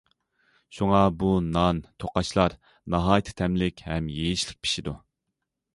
[0.77, 2.57] شۇڭا بۇ نان، توقاچلار
[2.95, 5.01] ناھايىتى تەملىك ھەم يېيىشلىك پىشىدۇ.